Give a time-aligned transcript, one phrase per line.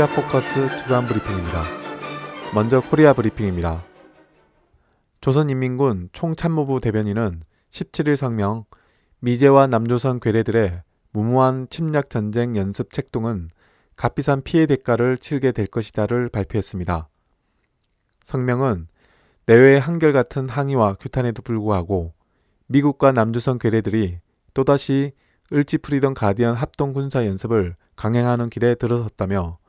[0.00, 1.62] 코리아 포커스 주간 브리핑입니다.
[2.54, 3.84] 먼저 코리아 브리핑입니다.
[5.20, 8.64] 조선인민군 총참모부 대변인은 17일 성명
[9.18, 10.80] 미제와 남조선 괴뢰들의
[11.12, 13.50] 무모한 침략 전쟁 연습 책동은
[13.94, 17.06] 값비싼 피해 대가를 치르게 될 것이다를 발표했습니다.
[18.24, 18.88] 성명은
[19.44, 22.14] 내외의 한결같은 항의와 규탄에도 불구하고
[22.68, 24.20] 미국과 남조선 괴뢰들이
[24.54, 25.12] 또다시
[25.52, 29.59] 을지 프리던 가디언 합동 군사 연습을 강행하는 길에 들어섰다며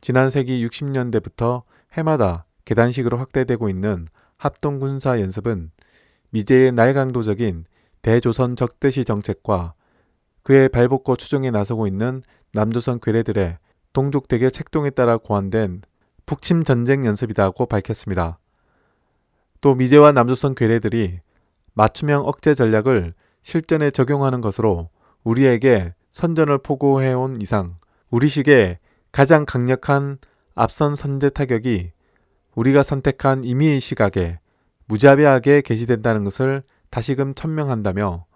[0.00, 5.70] 지난 세기 60년대부터 해마다 계단식으로 확대되고 있는 합동 군사 연습은
[6.30, 7.64] 미제의 날강도적인
[8.02, 9.74] 대조선 적대시 정책과
[10.42, 12.22] 그의 발복고 추종에 나서고 있는
[12.52, 13.58] 남조선 괴뢰들의
[13.92, 15.82] 동족 대결 책동에 따라 고안된
[16.26, 18.38] 북침 전쟁 연습이다고 밝혔습니다.
[19.60, 21.20] 또 미제와 남조선 괴뢰들이
[21.74, 24.90] 맞춤형 억제 전략을 실전에 적용하는 것으로
[25.24, 27.76] 우리에게 선전을 포고해온 이상
[28.10, 28.78] 우리식의
[29.16, 30.18] 가장 강력한
[30.54, 31.90] 앞선 선제 타격이
[32.54, 34.40] 우리가 선택한 임의의 시각에
[34.84, 38.26] 무자비하게 게시된다는 것을 다시금 천명한다며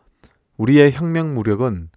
[0.56, 1.90] 우리의 혁명 무력은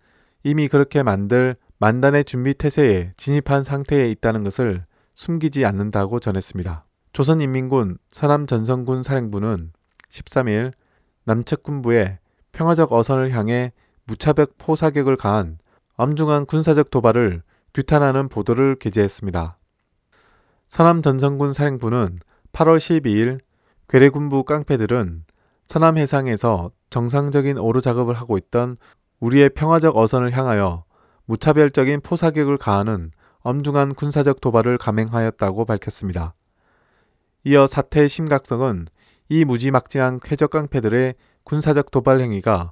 [0.43, 4.83] 이미 그렇게 만들 만단의 준비 태세에 진입한 상태에 있다는 것을
[5.15, 6.83] 숨기지 않는다고 전했습니다.
[7.13, 9.71] 조선인민군 서남전선군 사령부는
[10.09, 10.73] 13일
[11.23, 12.19] 남측 군부의
[12.51, 13.71] 평화적 어선을 향해
[14.03, 15.57] 무차벽 포사격을 가한
[15.95, 19.57] 엄중한 군사적 도발을 규탄하는 보도를 게재했습니다.
[20.67, 22.17] 서남전선군 사령부는
[22.51, 23.39] 8월 12일
[23.89, 25.25] 괴뢰군부 깡패들은
[25.65, 28.77] 서남 해상에서 정상적인 오로 작업을 하고 있던
[29.19, 30.83] 우리의 평화적 어선을 향하여
[31.25, 36.33] 무차별적인 포사격을 가하는 엄중한 군사적 도발을 감행하였다고 밝혔습니다.
[37.43, 38.87] 이어 사태의 심각성은
[39.29, 42.71] 이 무지막지한 쾌적 깡패들의 군사적 도발 행위가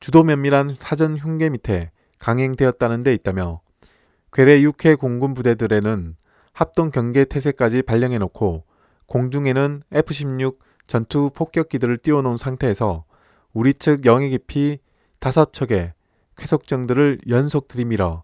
[0.00, 3.60] 주도 면밀한 사전 흉계 밑에 강행되었다는 데 있다며
[4.32, 6.16] 괴뢰 6회 공군 부대들에는
[6.52, 8.64] 합동 경계 태세까지 발령해 놓고
[9.06, 13.04] 공중에는 F-16 전투 폭격기들을 띄워놓은 상태에서
[13.52, 14.78] 우리 측 영해 깊이
[15.18, 15.92] 다섯 척의
[16.36, 18.22] 쾌속정들을 연속 들이밀어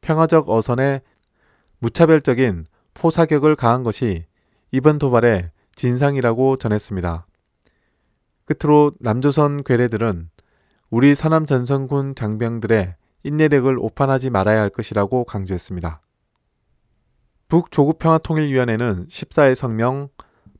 [0.00, 1.00] 평화적 어선에
[1.78, 4.26] 무차별적인 포사격을 가한 것이
[4.70, 7.26] 이번 도발의 진상이라고 전했습니다.
[8.44, 10.30] 끝으로 남조선 괴뢰들은
[10.90, 16.00] 우리 서남 전선군 장병들의 인내력을 오판하지 말아야 할 것이라고 강조했습니다.
[17.48, 20.08] 북조국평화통일위원회는 14일 성명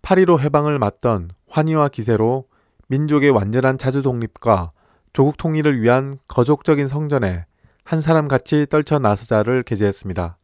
[0.02, 2.46] 8.15 해방을 맞던 환희와 기세로
[2.88, 4.72] 민족의 완전한 자주 독립과
[5.12, 7.46] 조국 통일을 위한 거족적인 성전에
[7.84, 10.38] 한 사람 같이 떨쳐 나서자를 게재했습니다.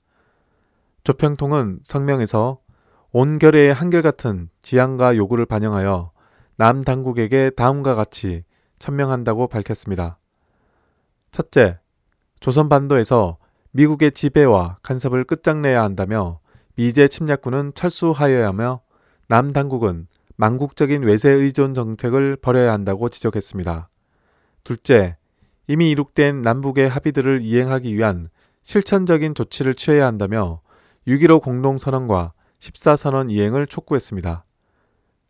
[1.05, 2.61] 조평통은 성명에서
[3.13, 6.13] 온 결의의 한결같은 지향과 요구를 반영하여
[6.57, 8.45] 남 당국에게 다음과 같이
[8.79, 10.19] 천명한다고 밝혔습니다.
[11.33, 11.79] 첫째,
[12.41, 13.37] 조선 반도에서
[13.73, 16.41] 미국의 지배와 간섭을 끝장내야 한다며
[16.75, 18.81] 미제 침략군은 철수하여야 하며
[19.29, 20.07] 남 당국은
[20.37, 23.91] 망국적인 외세 의존 정책을 벌여야 한다고 지적했습니다.
[24.65, 25.17] 둘째,
[25.69, 28.27] 이미 이룩된 남북의 합의들을 이행하기 위한
[28.63, 30.63] 실천적인 조치를 취해야 한다며
[31.07, 34.45] 6.15 공동선언과 14선언 이행을 촉구했습니다.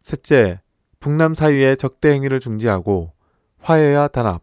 [0.02, 0.60] 셋째,
[1.00, 3.12] 북남 사이의 적대 행위를 중지하고
[3.58, 4.42] 화해와 단합,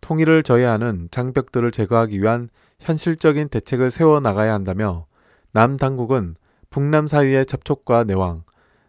[0.00, 2.48] 통일을 저해하는 장벽들을 제거하기 위한
[2.80, 5.06] 현실적인 대책을 세워 나가야 한다며
[5.52, 6.36] 남 당국은
[6.70, 8.42] 북남 사이의 접촉과 내왕,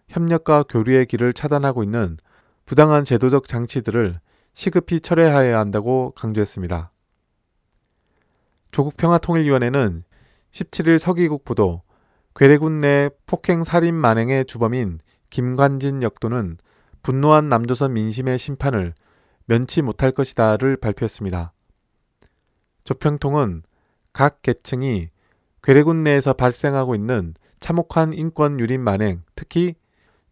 [0.10, 2.18] 협력과 교류의 길을 차단하고 있는
[2.66, 4.20] 부당한 제도적 장치들을
[4.54, 6.92] 시급히 철회하여야 한다고 강조했습니다.
[8.72, 10.04] 조국평화통일위원회는
[10.52, 11.82] 17일 서기국 보도
[12.36, 15.00] 괴뢰군 내 폭행 살인 만행의 주범인
[15.30, 16.58] 김관진 역도는
[17.02, 18.94] 분노한 남조선 민심의 심판을
[19.50, 21.54] 면치 못할 것이다를 발표했습니다.
[22.84, 23.64] 조평통은
[24.14, 25.10] 각 계층이
[25.64, 29.74] 괴뢰군 내에서 발생하고 있는 참혹한 인권 유린 만행, 특히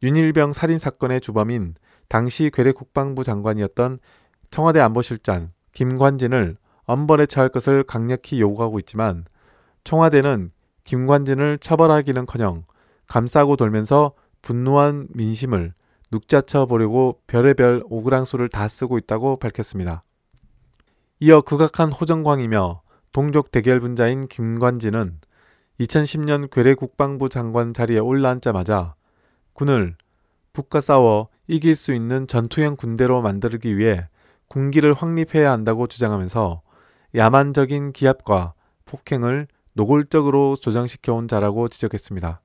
[0.04, 1.74] 윤일병 살인 사건의 주범인
[2.08, 3.98] 당시 괴뢰 국방부 장관이었던
[4.52, 9.26] 청와대 안보실장 김관진을 엄벌에 처할 것을 강력히 요구하고 있지만
[9.84, 10.52] 청와대는
[10.84, 12.66] 김관진을 처벌하기는커녕
[13.08, 15.74] 감싸고 돌면서 분노한 민심을
[16.12, 20.04] 눅자쳐 보려고 별의별 오그랑수를 다 쓰고 있다고 밝혔습니다.
[21.20, 22.82] 이어 극악한 호정광이며
[23.12, 25.20] 동족 대결 분자인 김관진은
[25.80, 28.96] 2010년 괴뢰 국방부 장관 자리에 올라앉자마자
[29.54, 29.96] 군을
[30.54, 34.08] 북과 싸워 이길 수 있는 전투형 군대로 만들기 위해
[34.48, 36.62] 군기를 확립해야 한다고 주장하면서
[37.16, 38.54] 야만적인 기압과
[38.86, 42.42] 폭행을 노골적으로 조장시켜 온 자라고 지적했습니다.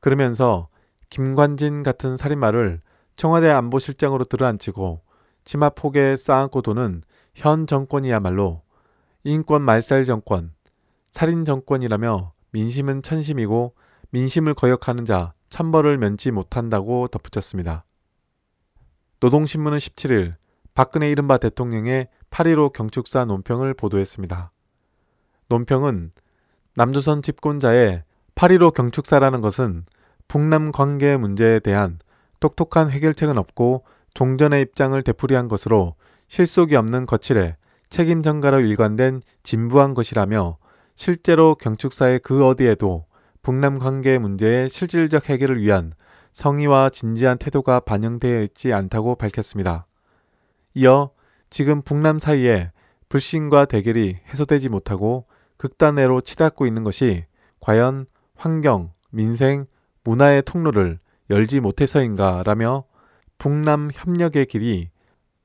[0.00, 0.68] 그러면서
[1.12, 2.80] 김관진 같은 살인마를
[3.16, 5.02] 청와대 안보실장으로 들어앉히고
[5.44, 7.02] 치마 폭에 쌓아놓고 도는
[7.34, 8.62] 현 정권이야말로
[9.22, 10.54] 인권 말살 정권,
[11.10, 13.74] 살인 정권이라며 민심은 천심이고
[14.08, 17.84] 민심을 거역하는 자 천벌을 면치 못한다고 덧붙였습니다.
[19.20, 20.36] 노동신문은 17일
[20.72, 24.50] 박근혜 이른바 대통령의 8.15 경축사 논평을 보도했습니다.
[25.48, 26.12] 논평은
[26.74, 28.02] 남조선 집권자의
[28.34, 29.84] 8.15 경축사라는 것은
[30.32, 31.98] 북남 관계 문제에 대한
[32.40, 33.84] 똑똑한 해결책은 없고
[34.14, 35.94] 종전의 입장을 되풀이한 것으로
[36.28, 37.56] 실속이 없는 거칠에
[37.90, 40.56] 책임 전가로 일관된 진부한 것이라며
[40.94, 43.04] 실제로 경축사의 그 어디에도
[43.42, 45.92] 북남 관계 문제의 실질적 해결을 위한
[46.32, 49.84] 성의와 진지한 태도가 반영되어 있지 않다고 밝혔습니다.
[50.72, 51.10] 이어
[51.50, 52.72] 지금 북남 사이에
[53.10, 55.26] 불신과 대결이 해소되지 못하고
[55.58, 57.26] 극단으로 치닫고 있는 것이
[57.60, 59.66] 과연 환경, 민생,
[60.04, 60.98] 문화의 통로를
[61.30, 62.84] 열지 못해서인가라며
[63.38, 64.90] 북남 협력의 길이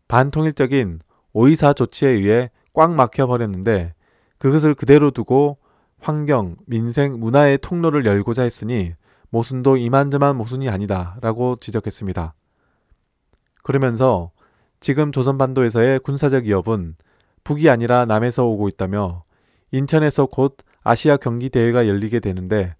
[0.08, 1.00] 반통일적인
[1.34, 3.94] 오이사 조치에 의해 꽉 막혀버렸는데
[4.38, 5.58] 그것을 그대로 두고
[6.00, 8.94] 환경, 민생, 문화의 통로를 열고자 했으니
[9.30, 12.34] 모순도 이만저만 모순이 아니다 라고 지적했습니다.
[13.64, 14.32] 그러면서
[14.80, 16.96] 지금 조선반도에서의 군사적 위협은
[17.44, 19.24] 북이 아니라 남에서 오고 있다며
[19.72, 22.74] 인천에서 곧 아시아 경기 대회가 열리게 되는데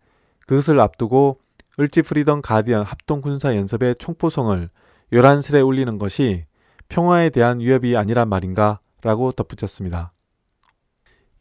[0.46, 1.40] 그것을 앞두고
[1.80, 4.70] 을지 프리던 가디언 합동 군사 연습의 총포성을
[5.14, 6.46] 요란스레 울리는 것이
[6.90, 10.12] 평화에 대한 위협이 아니란 말인가 라고 덧붙였습니다.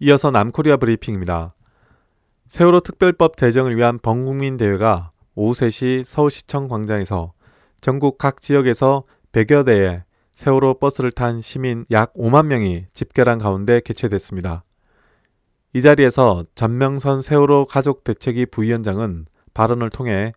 [0.01, 1.55] 이어서 남코리아 브리핑입니다.
[2.49, 7.33] 세월호 특별법 제정을 위한 범국민 대회가 오후 3시 서울시청 광장에서
[7.81, 10.03] 전국 각 지역에서 100여 대의
[10.33, 14.65] 세월호 버스를 탄 시민 약 5만 명이 집결한 가운데 개최됐습니다.
[15.73, 20.35] 이 자리에서 전명선 세월호 가족 대책위 부위원장은 발언을 통해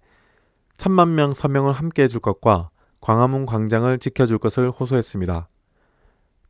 [0.78, 2.70] 천만 명 서명을 함께 해줄 것과
[3.02, 5.50] 광화문 광장을 지켜줄 것을 호소했습니다.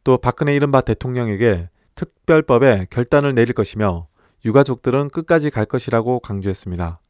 [0.03, 4.07] 또 박근혜 이른바 대통령에게 특별법에 결단을 내릴 것이며
[4.45, 7.01] 유가족들은 끝까지 갈 것이라고 강조했습니다.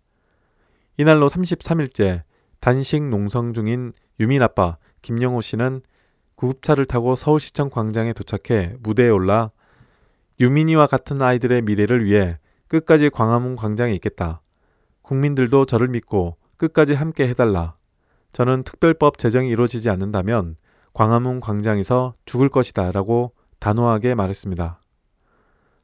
[0.97, 2.23] 이날로 33일째
[2.61, 3.91] 단식 농성 중인
[4.21, 5.81] 유민 아빠 김영호 씨는
[6.35, 9.51] 구급차를 타고 서울시청 광장에 도착해 무대에 올라
[10.39, 12.39] 유민이와 같은 아이들의 미래를 위해
[12.69, 14.41] 끝까지 광화문 광장에 있겠다.
[15.09, 17.73] 국민들도 저를 믿고 끝까지 함께 해달라.
[18.31, 20.55] 저는 특별법 제정이 이루어지지 않는다면
[20.93, 24.79] 광화문 광장에서 죽을 것이다 라고 단호하게 말했습니다.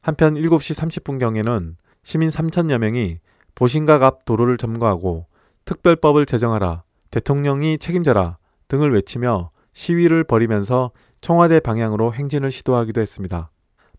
[0.01, 1.73] 한편 7시 30분경에는
[2.03, 3.17] 시민 3천여 명이
[3.55, 5.25] 보신각 앞 도로를 점거하고
[5.65, 8.37] 특별법을 제정하라, 대통령이 책임져라
[8.67, 13.49] 등을 외치며 시위를 벌이면서 청와대 방향으로 행진을 시도하기도 했습니다.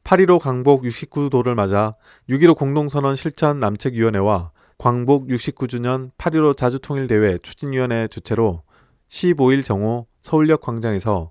[0.05, 1.97] 8.15 광복 69도를 맞아
[2.29, 8.63] 6.15 공동선언 실천 남책위원회와 광복 69주년 8.15 자주통일대회 추진위원회 주최로
[9.09, 11.31] 15일 정오 서울역 광장에서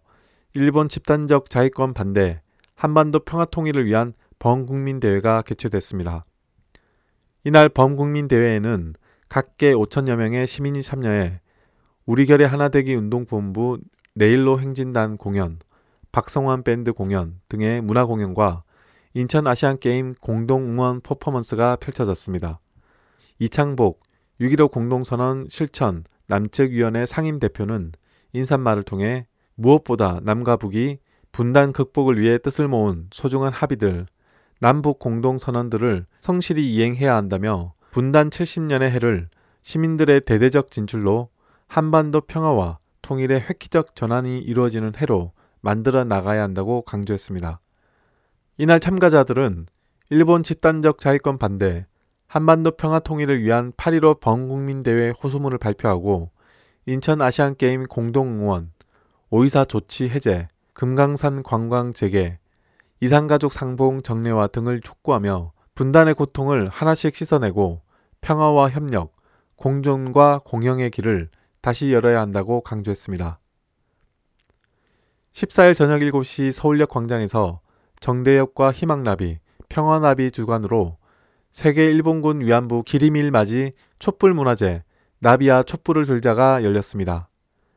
[0.55, 2.41] 일본 집단적 자위권 반대
[2.73, 6.25] 한반도 평화 통일을 위한 범국민 대회가 개최됐습니다.
[7.43, 8.93] 이날 범국민 대회에는
[9.29, 11.39] 각계 5천여 명의 시민이 참여해
[12.07, 13.79] 우리 결의 하나되기 운동본부
[14.15, 15.59] 내일로 행진단 공연,
[16.11, 18.63] 박성환 밴드 공연 등의 문화 공연과
[19.13, 22.59] 인천 아시안 게임 공동 응원 퍼포먼스가 펼쳐졌습니다.
[23.39, 24.01] 이창복
[24.39, 27.91] 6.15 공동선언 실천 남측위원회 상임 대표는
[28.33, 30.99] 인사말을 통해 무엇보다 남과 북이
[31.31, 34.05] 분단 극복을 위해 뜻을 모은 소중한 합의들,
[34.59, 39.29] 남북 공동선언들을 성실히 이행해야 한다며 분단 70년의 해를
[39.61, 41.29] 시민들의 대대적 진출로
[41.67, 47.59] 한반도 평화와 통일의 획기적 전환이 이루어지는 해로 만들어 나가야 한다고 강조했습니다.
[48.57, 49.65] 이날 참가자들은
[50.09, 51.85] 일본 집단적 자위권 반대,
[52.27, 56.31] 한반도 평화 통일을 위한 8.15 범국민대회 호소문을 발표하고
[56.85, 58.71] 인천 아시안게임 공동응원,
[59.29, 62.37] 오이사 조치 해제, 금강산 관광 재개,
[62.99, 67.81] 이산가족 상봉 정례화 등을 촉구하며 분단의 고통을 하나씩 씻어내고
[68.21, 69.15] 평화와 협력,
[69.55, 71.29] 공존과 공영의 길을
[71.61, 73.39] 다시 열어야 한다고 강조했습니다.
[75.33, 77.59] 14일 저녁 7시 서울역 광장에서
[77.99, 79.39] 정대협과 희망나비,
[79.69, 80.97] 평화나비 주관으로
[81.55, 84.83] 세계 일본군 위안부 기리밀 맞이 촛불 문화제
[85.19, 87.29] 나비아 촛불을 들자가 열렸습니다.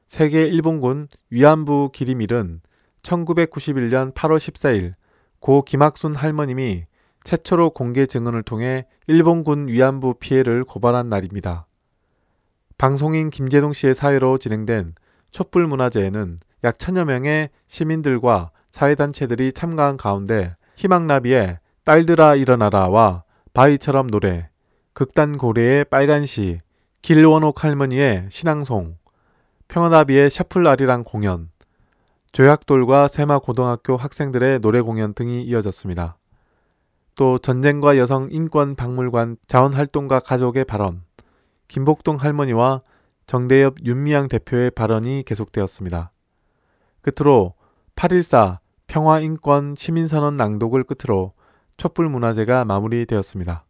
[0.08, 2.60] 세계 일본군 위안부 기리밀은
[3.04, 4.94] 1991년 8월 14일
[5.38, 6.86] 고 김학순 할머님이
[7.22, 11.68] 최초로 공개 증언을 통해 일본군 위안부 피해를 고발한 날입니다.
[12.78, 14.96] 방송인 김재동 씨의 사회로 진행된
[15.30, 23.22] 촛불 문화제에는 약 천여 명의 시민들과 사회단체들이 참가한 가운데 희망나비의 딸들아 일어나라와
[23.58, 24.48] 바위처럼 노래,
[24.92, 26.58] 극단고래의 빨간시,
[27.02, 28.98] 길원옥 할머니의 신앙송,
[29.66, 31.50] 평화나비의 샤플아리랑 공연,
[32.30, 36.18] 조약돌과 세마고등학교 학생들의 노래 공연 등이 이어졌습니다.
[37.16, 41.02] 또 전쟁과 여성 인권 박물관 자원활동가 가족의 발언,
[41.66, 42.82] 김복동 할머니와
[43.26, 46.12] 정대엽 윤미향 대표의 발언이 계속되었습니다.
[47.00, 47.54] 끝으로
[47.96, 51.32] 8.14 평화인권 시민선언 낭독을 끝으로
[51.78, 53.64] 촛불문화제가 마무리되었습니다.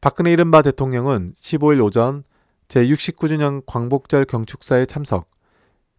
[0.00, 2.22] 박근혜 이른바 대통령은 15일 오전
[2.68, 5.30] 제69주년 광복절 경축사에 참석,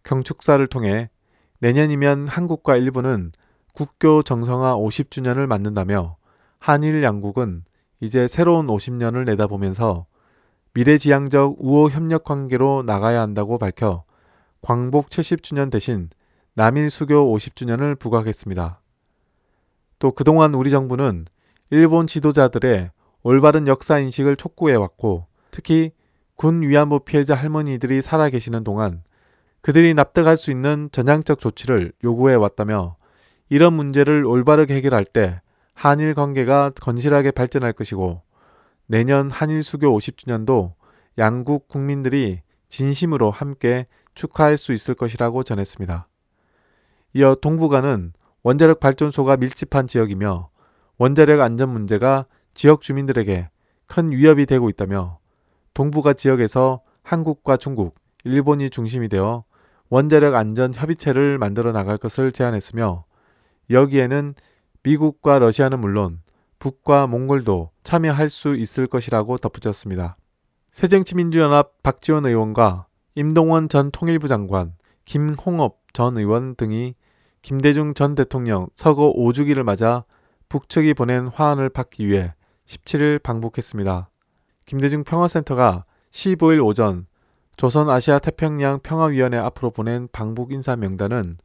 [0.04, 1.10] 경축사를 통해
[1.58, 3.32] 내년이면 한국과 일본은
[3.74, 6.16] 국교 정성화 50주년을 맞는다며
[6.58, 7.64] 한일 양국은
[8.00, 10.06] 이제 새로운 50년을 내다보면서
[10.74, 14.04] 미래지향적 우호 협력 관계로 나가야 한다고 밝혀
[14.60, 16.10] 광복 70주년 대신
[16.54, 18.80] 남일 수교 50주년을 부각했습니다.
[19.98, 21.26] 또 그동안 우리 정부는
[21.70, 22.90] 일본 지도자들의
[23.22, 25.92] 올바른 역사 인식을 촉구해 왔고 특히
[26.36, 29.02] 군 위안부 피해자 할머니들이 살아계시는 동안
[29.60, 32.96] 그들이 납득할 수 있는 전향적 조치를 요구해 왔다며
[33.48, 35.40] 이런 문제를 올바르게 해결할 때
[35.74, 38.22] 한일 관계가 건실하게 발전할 것이고
[38.86, 40.74] 내년 한일 수교 50주년도
[41.18, 46.08] 양국 국민들이 진심으로 함께 축하할 수 있을 것이라고 전했습니다.
[47.14, 48.12] 이어 동북아는
[48.48, 50.48] 원자력 발전소가 밀집한 지역이며
[50.96, 52.24] 원자력 안전 문제가
[52.54, 53.50] 지역 주민들에게
[53.86, 55.18] 큰 위협이 되고 있다며
[55.74, 59.44] 동북아 지역에서 한국과 중국, 일본이 중심이 되어
[59.90, 63.04] 원자력 안전 협의체를 만들어 나갈 것을 제안했으며
[63.68, 64.34] 여기에는
[64.82, 66.22] 미국과 러시아는 물론
[66.58, 70.16] 북과 몽골도 참여할 수 있을 것이라고 덧붙였습니다.
[70.70, 74.72] 새정치민주연합 박지원 의원과 임동원 전 통일부 장관,
[75.04, 76.94] 김홍업 전 의원 등이
[77.48, 80.04] 김대중 전 대통령 서거 5주기를 맞아
[80.50, 82.34] 북측이 보낸 화환을 받기 위해
[82.66, 84.10] 17일 방북했습니다.
[84.66, 87.06] 김대중 평화센터가 15일 오전
[87.56, 91.38] 조선 아시아 태평양 평화위원회 앞으로 보낸 방북 인사 명단은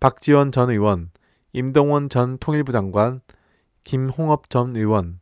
[0.00, 1.10] 박지원 전 의원,
[1.52, 3.20] 임동원 전 통일부 장관,
[3.84, 5.20] 김홍업 전 의원,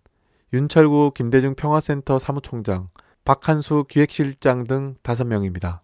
[0.55, 2.89] 윤철구 김대중 평화센터 사무총장,
[3.27, 5.81] 박한수 기획실장 등 5명입니다.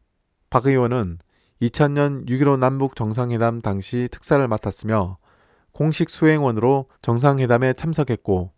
[0.48, 1.18] 박 의원은
[1.62, 5.18] 2000년 6.15 남북 정상회담 당시 특사를 맡았으며
[5.72, 8.52] 공식 수행원으로 정상회담에 참석했고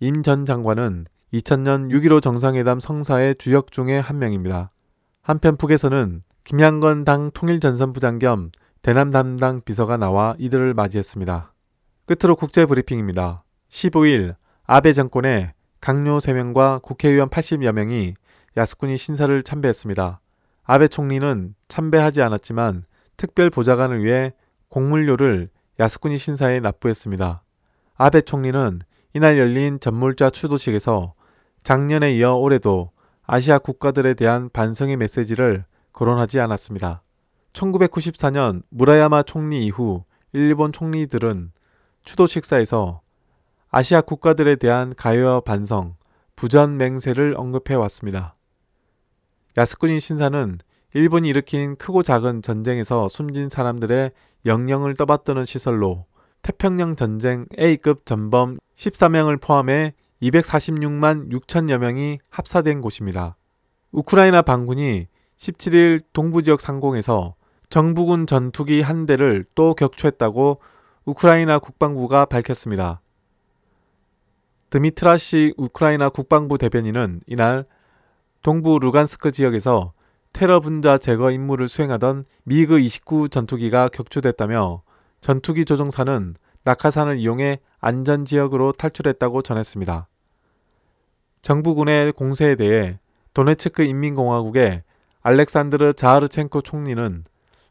[0.00, 4.70] 임 전 장관은 2000년 6.15 정상회담 성사의 주역 중의 한 명입니다.
[5.22, 8.50] 한편 북에서는 김양건 당 통일전선부장 겸
[8.82, 11.52] 대남 담당 비서가 나와 이들을 맞이했습니다.
[12.06, 13.42] 끝으로 국제 브리핑입니다.
[13.68, 18.14] 15일 아베 정권의 강요 3명과 국회의원 80여 명이
[18.56, 20.20] 야스쿠니 신사를 참배했습니다.
[20.66, 22.84] 아베 총리는 참배하지 않았지만
[23.16, 24.34] 특별 보좌관을 위해
[24.68, 27.42] 공물료를 야스쿠니 신사에 납부했습니다.
[27.94, 28.80] 아베 총리는
[29.14, 31.14] 이날 열린 전물자 추도식에서
[31.62, 32.90] 작년에 이어 올해도
[33.26, 37.02] 아시아 국가들에 대한 반성의 메시지를 거론하지 않았습니다.
[37.52, 41.52] 1994년 무라야마 총리 이후 일본 총리들은
[42.04, 43.00] 추도 식사에서
[43.70, 45.96] 아시아 국가들에 대한 가요와 반성,
[46.36, 48.35] 부전 맹세를 언급해 왔습니다.
[49.58, 50.58] 야스쿠니 신사는
[50.92, 54.10] 일본이 일으킨 크고 작은 전쟁에서 숨진 사람들의
[54.44, 56.04] 영령을 떠받드는 시설로
[56.42, 63.36] 태평양 전쟁 A급 전범 14명을 포함해 246만 6천여 명이 합사된 곳입니다.
[63.92, 65.08] 우크라이나 반군이
[65.38, 67.34] 17일 동부지역 상공에서
[67.70, 70.60] 정부군 전투기 한 대를 또 격추했다고
[71.06, 73.00] 우크라이나 국방부가 밝혔습니다.
[74.68, 77.64] 드미트라시 우크라이나 국방부 대변인은 이날
[78.46, 79.92] 동부 루간스크 지역에서
[80.32, 84.82] 테러 분자 제거 임무를 수행하던 미그 29 전투기가 격추됐다며
[85.20, 90.06] 전투기 조종사는 낙하산을 이용해 안전 지역으로 탈출했다고 전했습니다.
[91.42, 93.00] 정부군의 공세에 대해
[93.34, 94.84] 도네츠크 인민공화국의
[95.22, 97.24] 알렉산드르 자하르첸코 총리는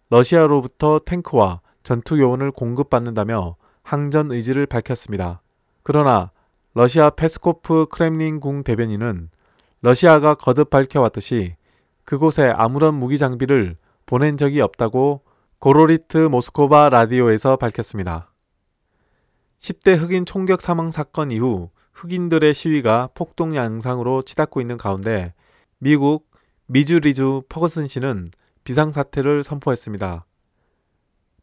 [0.10, 5.42] 러시아로부터 탱크와 전투 요원을 공급받는다며 항전 의지를 밝혔습니다.
[5.84, 6.32] 그러나
[6.74, 9.30] 러시아 페스코프 크렘린궁 대변인은
[9.86, 11.58] 러시아가 거듭 밝혀왔듯이
[12.06, 13.78] 그곳에 아무런 무기 장비를
[14.08, 15.22] 보낸 적이 없다고
[15.60, 18.34] 고보리트 모스크바 라디오에서 밝혔습니다.
[19.60, 25.36] 10대 흑인 총격 사망 사건 이후 흑인들의 시위가 폭동 양상으로 치닫고 있는 가운데
[25.78, 26.32] 미국
[26.66, 28.30] 미주리주 퍼거슨 시는
[28.64, 30.26] 비상사태를 선포했습니다.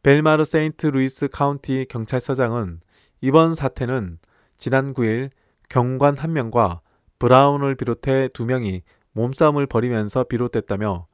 [0.03, 2.81] 벨마르 세인트 루이스 카운티 경찰서장은
[3.21, 4.19] 이번 사태는
[4.59, 5.31] 지난 9일
[5.69, 6.81] 경관 한 명과
[7.23, 11.07] 브라운을 비롯해 두 명이 몸싸움을 벌이면서 비롯됐다며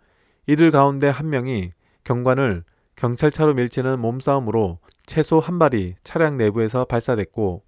[0.47, 1.73] 이들 가운데 한 명이
[2.05, 2.65] 경관을
[2.97, 7.63] 경찰차로 밀치는 몸싸움으로 최소 한 발이 차량 내부에서 발사됐고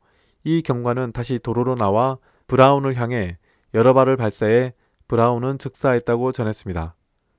[0.44, 2.16] 이 경관은 다시 도로로 나와
[2.47, 3.37] 브라운을 향해
[3.75, 4.73] 여러 발을 발사해
[5.06, 6.94] 브라운은 즉사했다고 전했습니다.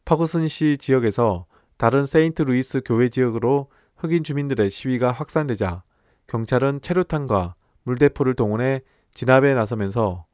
[0.06, 5.82] 퍼거슨 시 지역에서 다른 세인트 루이스 교외 지역으로 흑인 주민들의 시위가 확산되자
[6.28, 8.82] 경찰은 최루탄과 물대포를 동원해
[9.16, 10.26] 진압에 나서면서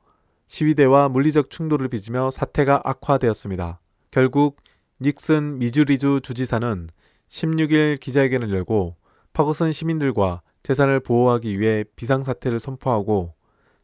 [0.47, 3.79] 시위대와 물리적 충돌을 빚으며 사태가 악화되었습니다.
[4.11, 4.57] 결국
[5.01, 6.89] 닉슨 미주리주 주지사는
[7.27, 8.95] 16일 기자회견을 열고
[9.33, 13.33] 퍼거슨 시민들과 재산을 보호하기 위해 비상사태를 선포하고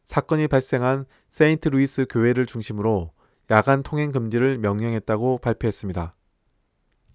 [0.04, 3.12] 사건이 발생한 세인트 루이스 교외를 중심으로
[3.50, 6.14] 야간 통행 금지를 명령했다고 발표했습니다.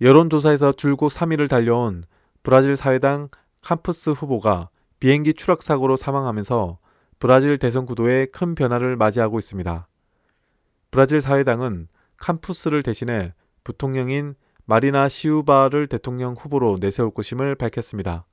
[0.02, 2.04] 여론조사에서 줄곧 3위를 달려온
[2.42, 3.30] 브라질 사회당
[3.62, 6.80] 캠푸스 후보가 비행기 추락 사고로 사망하면서
[7.20, 9.88] 브라질 대선 구도에 큰 변화를 맞이하고 있습니다.
[10.90, 11.88] 브라질 사회당은
[12.22, 13.34] 캠푸스를 대신해
[13.64, 14.36] 부통령인
[14.66, 18.26] 마리나 시우바를 대통령 후보로 내세울 것임을 밝혔습니다.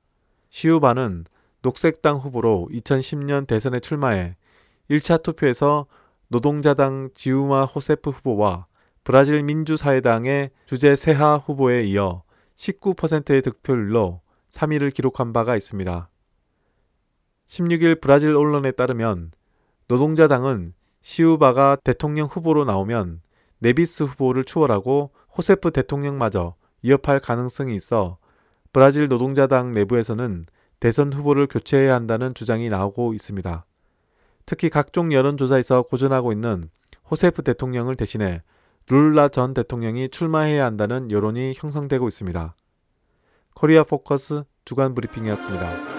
[0.49, 1.25] 시우바는
[1.61, 4.37] 녹색당 후보로 2010년 대선에 출마해
[4.89, 5.87] 1차 투표에서
[6.29, 8.67] 노동자당 지우마 호세프 후보와
[9.03, 12.23] 브라질 민주사회당의 주제 세하 후보에 이어
[12.55, 16.09] 19%의 득표율로 3위를 기록한 바가 있습니다.
[17.47, 19.31] 16일 브라질 언론에 따르면
[19.87, 23.21] 노동자당은 시우바가 대통령 후보로 나오면
[23.59, 28.17] 네비스 후보를 추월하고 호세프 대통령마저 위협할 가능성이 있어
[28.73, 30.45] 브라질 노동자당 내부에서는
[30.79, 33.65] 대선 후보를 교체해야 한다는 주장이 나오고 있습니다.
[34.45, 36.69] 특히 각종 여론조사에서 고전하고 있는
[37.09, 38.43] 호세프 대통령을 대신해
[38.89, 42.55] 룰라 전 대통령이 출마해야 한다는 여론이 형성되고 있습니다.
[43.53, 45.96] 코리아 포커스 주간 브리핑이었습니다.